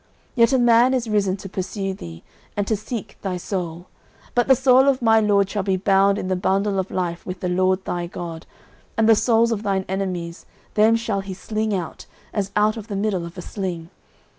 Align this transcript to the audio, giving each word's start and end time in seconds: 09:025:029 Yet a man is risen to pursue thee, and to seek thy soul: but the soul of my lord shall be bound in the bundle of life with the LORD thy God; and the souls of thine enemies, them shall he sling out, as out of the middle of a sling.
09:025:029 0.31 0.31
Yet 0.37 0.53
a 0.53 0.57
man 0.57 0.93
is 0.95 1.07
risen 1.11 1.37
to 1.37 1.47
pursue 1.49 1.93
thee, 1.93 2.23
and 2.57 2.65
to 2.65 2.75
seek 2.75 3.19
thy 3.21 3.37
soul: 3.37 3.85
but 4.33 4.47
the 4.47 4.55
soul 4.55 4.87
of 4.89 4.99
my 5.03 5.19
lord 5.19 5.47
shall 5.47 5.61
be 5.61 5.77
bound 5.77 6.17
in 6.17 6.27
the 6.27 6.35
bundle 6.35 6.79
of 6.79 6.89
life 6.89 7.23
with 7.23 7.39
the 7.39 7.47
LORD 7.47 7.85
thy 7.85 8.07
God; 8.07 8.47
and 8.97 9.07
the 9.07 9.13
souls 9.13 9.51
of 9.51 9.61
thine 9.61 9.85
enemies, 9.87 10.47
them 10.73 10.95
shall 10.95 11.19
he 11.21 11.35
sling 11.35 11.75
out, 11.75 12.07
as 12.33 12.49
out 12.55 12.77
of 12.77 12.87
the 12.87 12.95
middle 12.95 13.27
of 13.27 13.37
a 13.37 13.43
sling. 13.43 13.91